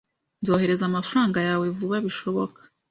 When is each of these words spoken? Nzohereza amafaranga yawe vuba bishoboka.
Nzohereza 0.41 0.83
amafaranga 0.89 1.39
yawe 1.47 1.65
vuba 1.77 1.97
bishoboka. 2.05 2.59